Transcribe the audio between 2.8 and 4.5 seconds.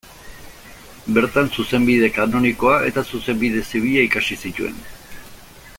eta zuzenbide zibila ikasi